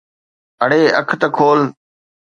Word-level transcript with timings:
اڙي 0.63 0.81
اک 0.99 1.09
تہ 1.19 1.27
کول. 1.35 1.61